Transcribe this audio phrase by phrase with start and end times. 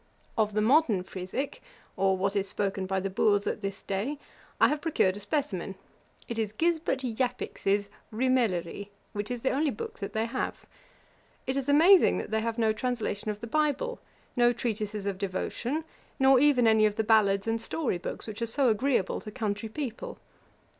[0.35, 1.61] Of the modern Frisick,
[1.95, 4.17] or what is spoken by the boors at this day,
[4.59, 5.75] I have procured a specimen.
[6.27, 10.65] It is Gisbert Japix's Rymelerie, which is the only book that they have.
[11.45, 13.99] It is amazing, that they have no translation of the bible,
[14.35, 15.83] no treatises of devotion,
[16.17, 20.17] nor even any of the ballads and storybooks which are so agreeable to country people.